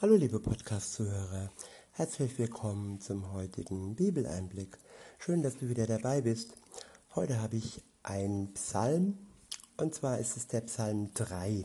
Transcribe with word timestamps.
Hallo 0.00 0.14
liebe 0.14 0.38
Podcast-Zuhörer, 0.38 1.50
herzlich 1.90 2.38
willkommen 2.38 3.00
zum 3.00 3.32
heutigen 3.32 3.96
Bibeleinblick. 3.96 4.78
Schön, 5.18 5.42
dass 5.42 5.56
du 5.56 5.68
wieder 5.68 5.88
dabei 5.88 6.20
bist. 6.20 6.54
Heute 7.16 7.42
habe 7.42 7.56
ich 7.56 7.82
einen 8.04 8.54
Psalm 8.54 9.18
und 9.76 9.96
zwar 9.96 10.20
ist 10.20 10.36
es 10.36 10.46
der 10.46 10.60
Psalm 10.60 11.12
3. 11.14 11.64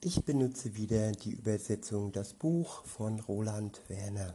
Ich 0.00 0.24
benutze 0.24 0.76
wieder 0.76 1.12
die 1.12 1.32
Übersetzung 1.32 2.12
Das 2.12 2.32
Buch 2.32 2.82
von 2.86 3.20
Roland 3.20 3.82
Werner. 3.88 4.32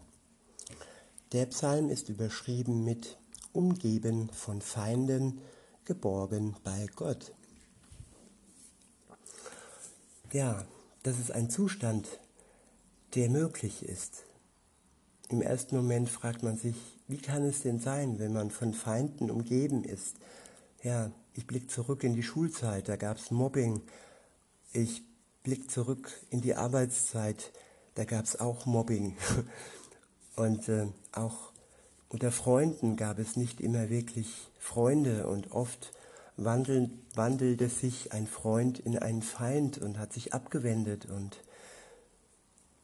Der 1.32 1.48
Psalm 1.48 1.90
ist 1.90 2.10
überschrieben 2.10 2.84
mit 2.84 3.18
Umgeben 3.54 4.30
von 4.30 4.62
Feinden, 4.62 5.42
geborgen 5.84 6.58
bei 6.64 6.86
Gott. 6.96 7.34
Ja, 10.32 10.68
das 11.02 11.18
ist 11.18 11.32
ein 11.32 11.50
Zustand, 11.50 12.08
der 13.16 13.30
möglich 13.30 13.84
ist. 13.84 14.26
Im 15.30 15.42
ersten 15.42 15.76
Moment 15.76 16.10
fragt 16.10 16.44
man 16.44 16.58
sich, 16.58 16.76
wie 17.08 17.18
kann 17.18 17.44
es 17.44 17.62
denn 17.62 17.80
sein, 17.80 18.20
wenn 18.20 18.34
man 18.34 18.52
von 18.52 18.74
Feinden 18.74 19.30
umgeben 19.30 19.84
ist? 19.84 20.18
Ja, 20.84 21.12
ich 21.34 21.46
blicke 21.46 21.68
zurück 21.68 22.04
in 22.04 22.14
die 22.14 22.24
Schulzeit, 22.24 22.88
da 22.88 22.96
gab 22.96 23.18
es 23.18 23.32
Mobbing. 23.32 23.82
Ich 24.74 25.04
blicke 25.44 25.68
zurück 25.68 26.12
in 26.30 26.42
die 26.42 26.56
Arbeitszeit, 26.56 27.52
da 27.96 28.06
gab 28.06 28.26
es 28.26 28.40
auch 28.40 28.66
Mobbing. 28.66 29.18
Und 30.36 30.70
äh, 30.70 30.88
auch 31.12 31.52
unter 32.08 32.32
Freunden 32.32 32.96
gab 32.96 33.20
es 33.20 33.36
nicht 33.36 33.62
immer 33.62 33.90
wirklich 33.90 34.50
Freunde 34.58 35.28
und 35.28 35.52
oft 35.52 35.92
wandelte 36.38 37.70
sich 37.70 38.14
ein 38.14 38.26
Freund 38.26 38.80
in 38.80 38.98
einen 38.98 39.22
Feind 39.22 39.78
und 39.78 40.00
hat 40.00 40.14
sich 40.14 40.34
abgewendet 40.34 41.06
und 41.06 41.42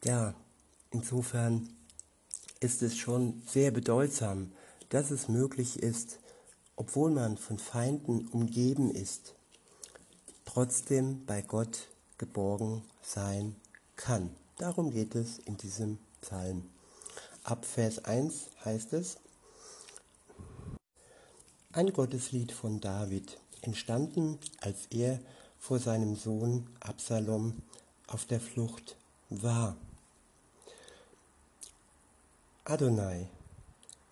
ja, 0.05 0.36
insofern 0.91 1.70
ist 2.59 2.82
es 2.84 2.96
schon 2.96 3.41
sehr 3.48 3.71
bedeutsam, 3.71 4.52
dass 4.90 5.12
es 5.12 5.27
möglich 5.27 5.82
ist, 5.82 6.20
obwohl 6.76 7.12
man 7.12 7.38
von 7.38 7.57
Feinden 7.57 8.27
umgeben 8.27 8.91
ist, 8.91 9.34
trotzdem 10.46 11.26
bei 11.26 11.41
Gott 11.41 11.90
geborgen 12.18 12.84
sein 13.02 13.55
kann. 13.96 14.30
Darum 14.57 14.91
geht 14.91 15.15
es 15.15 15.40
in 15.40 15.57
diesem 15.57 15.98
Psalm. 16.21 16.70
Ab 17.43 17.65
Vers 17.65 18.05
1 18.05 18.49
heißt 18.63 18.93
es, 18.93 19.18
ein 21.71 21.91
Gotteslied 21.91 22.52
von 22.52 22.80
David, 22.80 23.40
entstanden, 23.62 24.37
als 24.62 24.85
er 24.91 25.20
vor 25.60 25.80
seinem 25.80 26.15
Sohn 26.15 26.70
Absalom 26.80 27.63
auf 28.08 28.26
der 28.26 28.40
Flucht 28.40 28.98
war. 29.30 29.76
Adonai, 32.68 33.27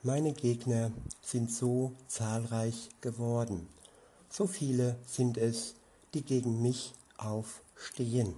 meine 0.03 0.31
Gegner 0.31 0.91
sind 1.23 1.51
so 1.51 1.93
zahlreich 2.07 2.89
geworden, 3.01 3.67
so 4.29 4.45
viele 4.45 4.95
sind 5.07 5.39
es, 5.39 5.73
die 6.13 6.21
gegen 6.21 6.61
mich 6.61 6.93
aufstehen. 7.17 8.35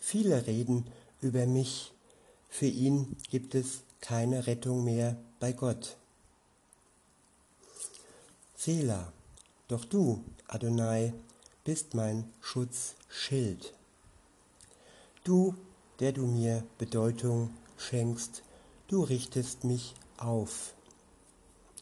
Viele 0.00 0.48
reden 0.48 0.88
über 1.20 1.46
mich, 1.46 1.92
für 2.48 2.66
ihn 2.66 3.16
gibt 3.30 3.54
es 3.54 3.82
keine 4.00 4.48
Rettung 4.48 4.82
mehr 4.82 5.16
bei 5.38 5.52
Gott. 5.52 5.96
Selah, 8.56 9.12
doch 9.68 9.84
du, 9.84 10.24
Adonai, 10.48 11.14
bist 11.62 11.94
mein 11.94 12.28
Schutzschild. 12.40 13.72
Du, 15.22 15.54
der 16.00 16.10
du 16.10 16.26
mir 16.26 16.64
Bedeutung 16.76 17.50
schenkst, 17.78 18.42
du 18.92 19.02
richtest 19.02 19.64
mich 19.64 19.94
auf. 20.18 20.74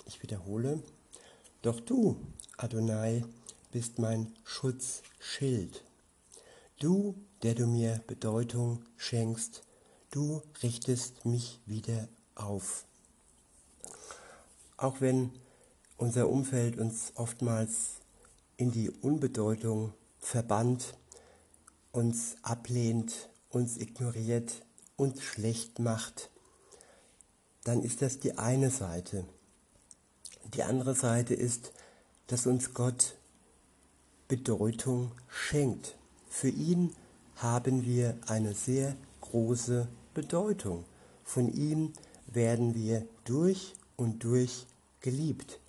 Ich 0.06 0.22
wiederhole, 0.22 0.80
doch 1.60 1.80
du, 1.80 2.16
Adonai, 2.56 3.24
bist 3.72 3.98
mein 3.98 4.32
Schutzschild. 4.44 5.82
Du, 6.78 7.16
der 7.42 7.56
du 7.56 7.66
mir 7.66 8.00
Bedeutung 8.06 8.84
schenkst, 8.96 9.64
du 10.12 10.40
richtest 10.62 11.24
mich 11.24 11.58
wieder 11.66 12.06
auf. 12.36 12.84
Auch 14.76 15.00
wenn 15.00 15.32
unser 15.96 16.28
Umfeld 16.28 16.78
uns 16.78 17.10
oftmals 17.16 17.94
in 18.56 18.70
die 18.70 18.88
Unbedeutung 18.88 19.94
verbannt, 20.20 20.94
uns 21.90 22.36
ablehnt, 22.42 23.30
uns 23.48 23.78
ignoriert, 23.78 24.64
uns 24.96 25.20
schlecht 25.24 25.80
macht, 25.80 26.29
dann 27.64 27.82
ist 27.82 28.02
das 28.02 28.18
die 28.18 28.38
eine 28.38 28.70
Seite. 28.70 29.24
Die 30.54 30.62
andere 30.62 30.94
Seite 30.94 31.34
ist, 31.34 31.72
dass 32.26 32.46
uns 32.46 32.74
Gott 32.74 33.16
Bedeutung 34.28 35.12
schenkt. 35.28 35.96
Für 36.28 36.48
ihn 36.48 36.94
haben 37.36 37.84
wir 37.84 38.16
eine 38.26 38.54
sehr 38.54 38.96
große 39.20 39.88
Bedeutung. 40.14 40.84
Von 41.24 41.52
ihm 41.52 41.92
werden 42.26 42.74
wir 42.74 43.06
durch 43.24 43.74
und 43.96 44.24
durch 44.24 44.66
geliebt. 45.00 45.60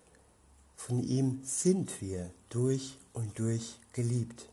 Von 0.76 1.04
ihm 1.04 1.42
sind 1.44 2.02
wir 2.02 2.32
durch 2.50 2.98
und 3.14 3.38
durch 3.40 3.80
geliebt. 3.94 4.50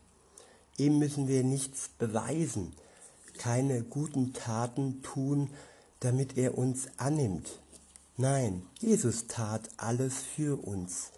Ihm 0.77 0.99
müssen 0.99 1.27
wir 1.27 1.43
nichts 1.43 1.89
beweisen, 1.97 2.73
keine 3.37 3.83
guten 3.83 4.33
Taten 4.33 5.01
tun, 5.01 5.49
damit 5.99 6.37
er 6.37 6.57
uns 6.57 6.87
annimmt. 6.97 7.49
Nein, 8.17 8.65
Jesus 8.79 9.27
tat 9.27 9.69
alles 9.77 10.15
für 10.17 10.61
uns, 10.61 11.11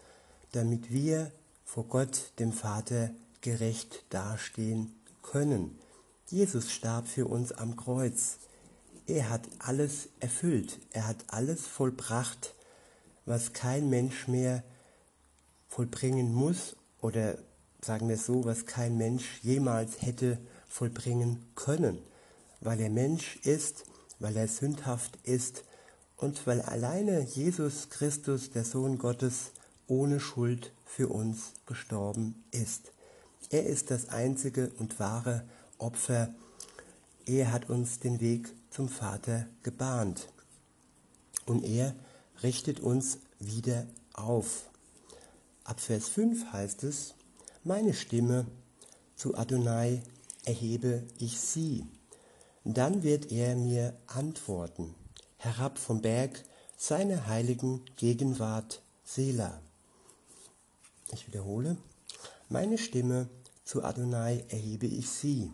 damit 0.51 0.91
wir 0.91 1.31
vor 1.65 1.85
Gott, 1.85 2.33
dem 2.39 2.51
Vater, 2.51 3.11
gerecht 3.41 4.05
dastehen 4.09 4.93
können. 5.21 5.79
Jesus 6.27 6.71
starb 6.71 7.07
für 7.07 7.25
uns 7.25 7.51
am 7.51 7.75
Kreuz. 7.75 8.37
Er 9.07 9.29
hat 9.29 9.41
alles 9.59 10.09
erfüllt, 10.19 10.79
er 10.91 11.07
hat 11.07 11.17
alles 11.27 11.65
vollbracht, 11.65 12.55
was 13.25 13.53
kein 13.53 13.89
Mensch 13.89 14.27
mehr 14.27 14.63
vollbringen 15.67 16.33
muss 16.33 16.75
oder 17.01 17.37
sagen 17.81 18.09
wir 18.09 18.17
so, 18.17 18.45
was 18.45 18.65
kein 18.65 18.97
Mensch 18.97 19.39
jemals 19.41 20.01
hätte 20.01 20.37
vollbringen 20.67 21.43
können, 21.55 21.97
weil 22.59 22.79
er 22.79 22.89
Mensch 22.89 23.37
ist 23.37 23.85
weil 24.21 24.37
er 24.37 24.47
sündhaft 24.47 25.17
ist 25.23 25.63
und 26.15 26.45
weil 26.45 26.61
alleine 26.61 27.21
Jesus 27.21 27.89
Christus, 27.89 28.51
der 28.51 28.63
Sohn 28.63 28.97
Gottes, 28.97 29.51
ohne 29.87 30.19
Schuld 30.19 30.71
für 30.85 31.09
uns 31.09 31.53
gestorben 31.65 32.43
ist. 32.51 32.91
Er 33.49 33.65
ist 33.65 33.91
das 33.91 34.09
einzige 34.09 34.71
und 34.77 34.99
wahre 34.99 35.43
Opfer. 35.77 36.33
Er 37.25 37.51
hat 37.51 37.69
uns 37.69 37.99
den 37.99 38.21
Weg 38.21 38.53
zum 38.69 38.87
Vater 38.87 39.47
gebahnt. 39.63 40.27
Und 41.45 41.65
er 41.65 41.95
richtet 42.43 42.79
uns 42.79 43.17
wieder 43.39 43.87
auf. 44.13 44.69
Ab 45.63 45.79
Vers 45.79 46.07
5 46.09 46.53
heißt 46.53 46.83
es, 46.83 47.15
meine 47.63 47.93
Stimme 47.93 48.45
zu 49.15 49.35
Adonai 49.35 50.03
erhebe 50.45 51.03
ich 51.17 51.39
sie. 51.39 51.85
Dann 52.63 53.01
wird 53.01 53.31
er 53.31 53.55
mir 53.55 53.97
antworten, 54.05 54.93
herab 55.37 55.79
vom 55.79 56.01
Berg 56.01 56.43
seiner 56.77 57.25
heiligen 57.25 57.83
Gegenwart 57.95 58.81
Sela. 59.03 59.61
Ich 61.11 61.27
wiederhole, 61.27 61.77
meine 62.49 62.77
Stimme 62.77 63.27
zu 63.63 63.83
Adonai 63.83 64.45
erhebe 64.49 64.85
ich 64.85 65.09
sie. 65.09 65.51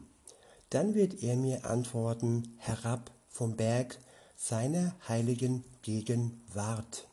Dann 0.70 0.96
wird 0.96 1.24
er 1.24 1.38
mir 1.38 1.66
antworten, 1.66 2.56
herab 2.58 3.12
vom 3.30 3.56
Berg 3.56 3.98
seiner 4.36 4.94
heiligen 5.08 5.64
Gegenwart. 5.84 7.08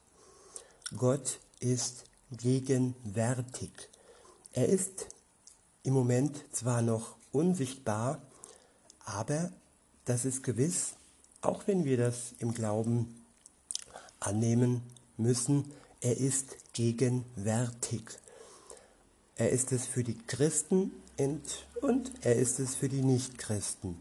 Gott 0.97 1.39
ist 1.61 2.05
gegenwärtig. 2.33 3.71
Er 4.53 4.69
ist 4.69 5.07
im 5.85 5.95
Moment 5.95 6.37
zwar 6.51 6.83
noch 6.83 7.17
unsichtbar, 7.31 8.23
aber 9.05 9.53
das 10.05 10.25
ist 10.25 10.43
gewiss, 10.43 10.95
auch 11.41 11.67
wenn 11.67 11.85
wir 11.85 11.97
das 11.97 12.35
im 12.39 12.55
Glauben 12.55 13.23
annehmen 14.21 14.83
müssen, 15.17 15.73
er 16.01 16.17
ist 16.17 16.57
gegenwärtig. 16.73 18.03
Er 19.37 19.51
ist 19.51 19.73
es 19.73 19.87
für 19.87 20.05
die 20.05 20.19
Christen 20.27 20.93
und 21.81 22.13
er 22.23 22.37
ist 22.37 22.61
es 22.61 22.75
für 22.75 22.89
die 22.89 23.03
Nichtchristen. 23.03 24.01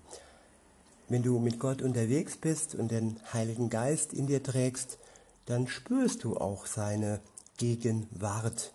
Wenn 1.10 1.24
du 1.24 1.40
mit 1.40 1.60
Gott 1.60 1.82
unterwegs 1.82 2.38
bist 2.38 2.76
und 2.76 2.92
den 2.92 3.20
Heiligen 3.34 3.70
Geist 3.70 4.14
in 4.14 4.28
dir 4.28 4.42
trägst, 4.42 4.98
dann 5.46 5.68
spürst 5.68 6.24
du 6.24 6.38
auch 6.38 6.66
seine 6.66 7.20
Gegenwart. 7.58 8.74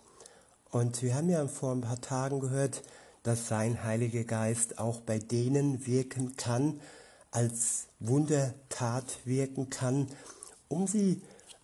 Und 0.71 1.01
wir 1.01 1.15
haben 1.15 1.29
ja 1.29 1.47
vor 1.47 1.71
ein 1.71 1.81
paar 1.81 1.99
Tagen 1.99 2.39
gehört, 2.39 2.83
dass 3.23 3.47
sein 3.47 3.83
Heiliger 3.83 4.23
Geist 4.23 4.79
auch 4.79 5.01
bei 5.01 5.19
denen 5.19 5.85
wirken 5.85 6.35
kann, 6.37 6.79
als 7.31 7.87
Wundertat 7.99 9.19
wirken 9.25 9.69
kann, 9.69 10.07
um, 10.67 10.87
sie, 10.87 11.21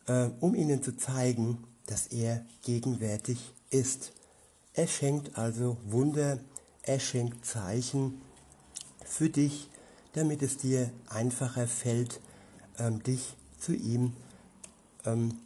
äh, 0.08 0.30
um 0.40 0.56
ihnen 0.56 0.84
zu 0.84 0.98
zeigen, 0.98 1.64
dass 1.88 2.08
er 2.08 2.46
gegenwärtig 2.64 3.54
ist. 3.70 4.12
Er 4.74 4.88
schenkt 4.88 5.38
also 5.38 5.78
Wunder, 5.86 6.40
er 6.84 7.00
schenkt 7.00 7.46
Zeichen 7.46 8.22
für 9.06 9.30
dich, 9.30 9.70
damit 10.14 10.42
es 10.42 10.58
dir 10.58 10.92
einfacher 11.08 11.68
fällt, 11.68 12.20
ähm, 12.78 13.02
dich 13.04 13.36
zu 13.60 13.74
ihm 13.74 14.14
ähm, 15.06 15.40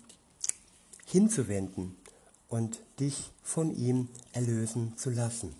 hinzuwenden 1.06 1.96
und 2.48 2.80
dich 3.00 3.32
von 3.44 3.76
ihm 3.76 4.10
erlösen 4.32 4.98
zu 4.98 5.10
lassen. 5.10 5.56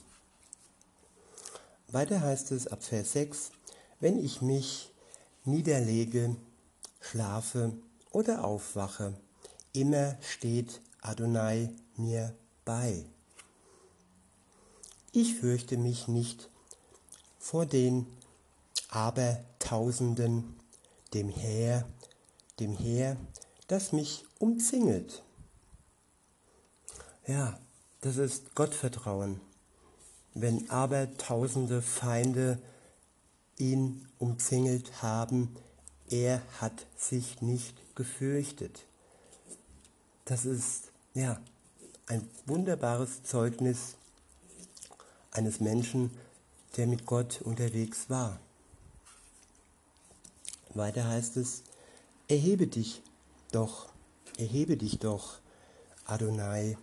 Weiter 1.88 2.22
heißt 2.22 2.52
es 2.52 2.68
ab 2.68 2.84
Vers 2.84 3.14
6, 3.14 3.52
wenn 4.00 4.24
ich 4.24 4.42
mich 4.42 4.92
niederlege, 5.44 6.36
schlafe 7.02 7.74
oder 8.12 8.44
aufwache, 8.44 9.14
immer 9.74 10.18
steht 10.22 10.82
Adonai 11.02 11.70
mir 11.96 12.36
bei. 12.66 13.06
Ich 15.12 15.36
fürchte 15.36 15.78
mich 15.78 16.08
nicht 16.08 16.50
vor 17.40 17.66
den 17.66 18.06
Abertausenden, 18.90 20.56
dem 21.14 21.30
Heer, 21.30 21.88
dem 22.60 22.76
Heer, 22.76 23.18
das 23.68 23.92
mich 23.92 24.26
umzingelt. 24.40 25.24
Ja, 27.26 27.60
das 28.02 28.18
ist 28.18 28.56
Gottvertrauen. 28.56 29.40
Wenn 30.34 30.70
Abertausende 30.70 31.82
Feinde 31.82 32.60
ihn 33.60 34.08
umzingelt 34.18 35.04
haben, 35.04 35.56
er 36.10 36.42
hat 36.60 36.88
sich 36.98 37.42
nicht 37.42 37.76
gefürchtet. 37.96 38.86
Das 40.26 40.46
ist 40.46 40.92
ja 41.14 41.40
ein 42.08 42.28
wunderbares 42.48 43.24
Zeugnis 43.24 43.96
eines 45.32 45.60
Menschen, 45.60 46.10
der 46.78 46.88
mit 46.88 47.06
Gott 47.06 47.42
unterwegs 47.42 48.10
war. 48.10 48.40
Weiter 50.74 51.08
heißt 51.08 51.38
es, 51.38 51.64
erhebe 52.28 52.68
dich 52.68 53.02
doch, 53.52 53.90
erhebe 54.38 54.78
dich 54.78 55.00
doch, 55.00 55.40
Adonai, 56.06 56.78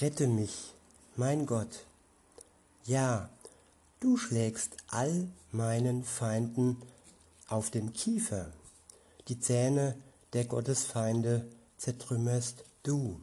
rette 0.00 0.26
mich, 0.26 0.74
mein 1.16 1.46
Gott. 1.46 1.86
Ja, 2.84 3.28
du 4.00 4.16
schlägst 4.16 4.76
all 4.88 5.28
meinen 5.50 6.04
Feinden 6.04 6.76
auf 7.48 7.70
den 7.70 7.92
Kiefer, 7.92 8.52
die 9.28 9.40
Zähne 9.40 9.96
der 10.32 10.44
Gottesfeinde 10.44 11.46
zertrümmerst 11.78 12.64
du. 12.82 13.20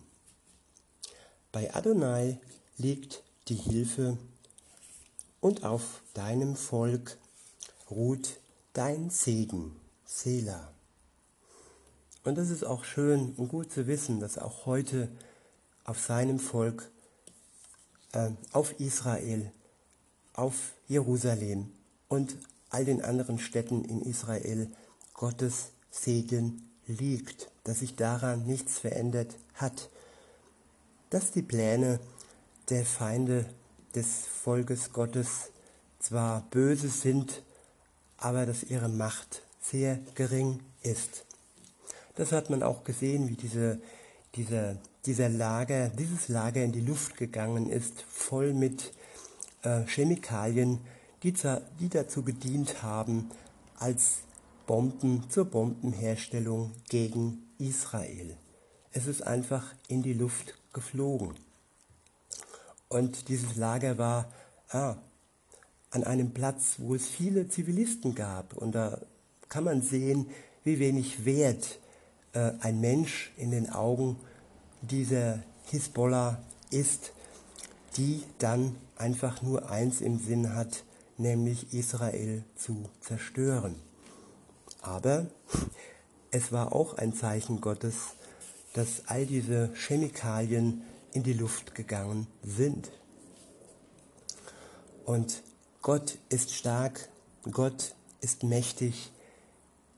Bei 1.52 1.74
Adonai 1.74 2.40
liegt 2.78 3.24
die 3.48 3.56
Hilfe 3.56 4.18
und 5.40 5.64
auf 5.64 6.02
deinem 6.14 6.56
Volk 6.56 7.18
ruht 7.90 8.40
dein 8.74 9.10
Segen, 9.10 9.76
Sela. 10.06 10.72
Und 12.24 12.38
das 12.38 12.50
ist 12.50 12.64
auch 12.64 12.84
schön 12.84 13.34
und 13.38 13.50
gut 13.50 13.72
zu 13.72 13.86
wissen, 13.86 14.20
dass 14.20 14.40
auch 14.40 14.66
heute 14.66 15.10
auf 15.84 16.00
seinem 16.02 16.40
Volk, 16.40 16.90
äh, 18.14 18.32
auf 18.52 18.80
Israel, 18.80 19.52
auf 20.36 20.74
Jerusalem 20.88 21.72
und 22.08 22.36
all 22.70 22.86
den 22.86 23.02
anderen 23.02 23.40
Städten 23.40 23.86
in 23.86 24.02
Israel 24.02 24.70
Gottes 25.14 25.72
Segen 25.92 26.70
liegt, 26.88 27.50
dass 27.64 27.80
sich 27.80 27.96
daran 27.96 28.46
nichts 28.46 28.80
verändert 28.80 29.36
hat, 29.56 29.90
dass 31.10 31.32
die 31.32 31.42
Pläne 31.42 32.00
der 32.70 32.86
Feinde 32.86 33.46
des 33.96 34.26
Volkes 34.26 34.92
Gottes 34.92 35.52
zwar 36.00 36.42
böse 36.52 36.90
sind, 36.90 37.44
aber 38.18 38.46
dass 38.46 38.64
ihre 38.64 38.90
Macht 38.90 39.42
sehr 39.62 40.00
gering 40.16 40.60
ist. 40.82 41.26
Das 42.16 42.32
hat 42.32 42.50
man 42.50 42.64
auch 42.64 42.84
gesehen, 42.84 43.30
wie 43.30 43.36
diese, 43.36 43.80
diese, 44.36 44.78
dieser 45.06 45.30
Lager, 45.30 45.90
dieses 45.90 46.28
Lager 46.28 46.64
in 46.64 46.72
die 46.72 46.82
Luft 46.82 47.18
gegangen 47.18 47.70
ist, 47.70 48.02
voll 48.02 48.54
mit 48.54 48.94
Chemikalien, 49.86 50.80
die, 51.24 51.34
die 51.80 51.90
dazu 51.90 52.24
gedient 52.24 52.84
haben, 52.84 53.30
als 53.78 54.20
Bomben 54.66 55.30
zur 55.30 55.46
Bombenherstellung 55.46 56.72
gegen 56.90 57.44
Israel. 57.58 58.38
Es 58.92 59.08
ist 59.08 59.22
einfach 59.22 59.74
in 59.88 60.02
die 60.02 60.14
Luft 60.14 60.56
geflogen. 60.74 61.36
Und 62.88 63.30
dieses 63.30 63.56
Lager 63.56 63.98
war 63.98 64.32
ah, 64.70 64.96
an 65.92 66.04
einem 66.04 66.32
Platz, 66.32 66.76
wo 66.78 66.96
es 66.96 67.08
viele 67.08 67.48
Zivilisten 67.48 68.16
gab. 68.16 68.54
Und 68.54 68.74
da 68.74 69.02
kann 69.50 69.64
man 69.64 69.82
sehen, 69.82 70.28
wie 70.64 70.80
wenig 70.80 71.26
Wert 71.26 71.80
äh, 72.34 72.52
ein 72.60 72.80
Mensch 72.82 73.32
in 73.38 73.52
den 73.52 73.70
Augen 73.70 74.18
dieser 74.82 75.42
Hisbollah 75.66 76.42
ist, 76.70 77.14
die 77.98 78.24
dann 78.40 78.76
einfach 78.96 79.42
nur 79.42 79.70
eins 79.70 80.02
im 80.02 80.20
Sinn 80.20 80.56
hat, 80.56 80.84
nämlich 81.18 81.74
Israel 81.74 82.44
zu 82.56 82.90
zerstören. 83.00 83.76
Aber 84.82 85.28
es 86.32 86.52
war 86.52 86.74
auch 86.74 86.96
ein 86.96 87.14
Zeichen 87.14 87.62
Gottes, 87.62 87.96
dass 88.74 89.08
all 89.08 89.26
diese 89.26 89.72
Chemikalien 89.74 90.82
in 91.14 91.24
die 91.24 91.34
Luft 91.34 91.76
gegangen 91.76 92.28
sind. 92.44 92.92
Und 95.06 95.44
Gott 95.82 96.18
ist 96.30 96.52
stark, 96.54 97.10
Gott 97.50 97.96
ist 98.20 98.44
mächtig, 98.44 99.12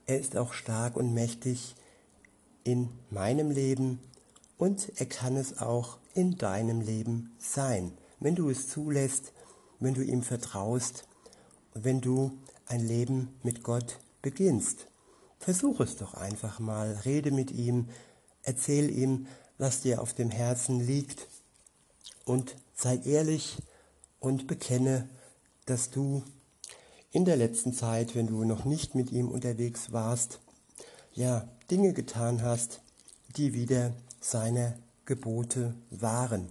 er 0.06 0.20
ist 0.20 0.38
auch 0.38 0.54
stark 0.54 0.96
und 0.96 1.14
mächtig 1.14 1.76
in 2.64 2.90
meinem 3.10 3.50
Leben 3.50 4.00
und 4.58 4.92
er 4.96 5.06
kann 5.06 5.36
es 5.36 5.60
auch 5.60 5.98
in 6.14 6.38
deinem 6.38 6.82
Leben 6.82 7.36
sein, 7.40 7.92
wenn 8.20 8.36
du 8.36 8.50
es 8.50 8.68
zulässt, 8.68 9.34
wenn 9.80 9.94
du 9.94 10.02
ihm 10.02 10.24
vertraust 10.24 11.06
wenn 11.84 12.02
du 12.02 12.32
ein 12.66 12.86
Leben 12.86 13.30
mit 13.44 13.64
Gott 13.64 14.00
beginnst. 14.22 14.88
Versuch 15.40 15.80
es 15.80 15.98
doch 15.98 16.14
einfach 16.16 16.60
mal, 16.60 17.00
rede 17.06 17.32
mit 17.32 17.52
ihm, 17.52 17.90
erzähl 18.44 18.90
ihm, 18.90 19.28
was 19.58 19.82
dir 19.82 20.02
auf 20.02 20.14
dem 20.14 20.30
Herzen 20.30 20.80
liegt. 20.80 21.28
Und 22.26 22.56
sei 22.76 22.98
ehrlich 23.06 23.58
und 24.20 24.48
bekenne, 24.48 25.08
dass 25.66 25.90
du 25.90 26.24
in 27.12 27.26
der 27.26 27.38
letzten 27.38 27.74
Zeit, 27.74 28.16
wenn 28.16 28.28
du 28.28 28.44
noch 28.44 28.66
nicht 28.66 28.96
mit 28.96 29.12
ihm 29.12 29.30
unterwegs 29.30 29.92
warst, 29.92 30.40
ja, 31.14 31.48
Dinge 31.72 31.94
getan 31.94 32.42
hast, 32.42 32.82
die 33.38 33.54
wieder 33.54 33.94
seine 34.20 34.78
Gebote 35.06 35.74
waren. 35.90 36.50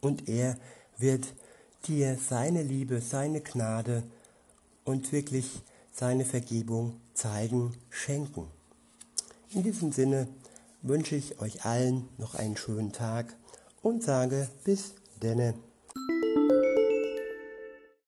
Und 0.00 0.28
er 0.28 0.56
wird 0.96 1.34
dir 1.86 2.16
seine 2.16 2.62
Liebe, 2.62 3.00
seine 3.00 3.40
Gnade 3.40 4.02
und 4.84 5.12
wirklich 5.12 5.62
seine 5.92 6.24
Vergebung 6.24 7.00
zeigen, 7.14 7.76
schenken. 7.90 8.46
In 9.50 9.62
diesem 9.62 9.92
Sinne 9.92 10.28
wünsche 10.82 11.16
ich 11.16 11.40
euch 11.40 11.64
allen 11.64 12.08
noch 12.18 12.34
einen 12.34 12.56
schönen 12.56 12.92
Tag 12.92 13.34
und 13.82 14.02
sage 14.02 14.48
bis 14.64 14.94
denne. 15.22 15.54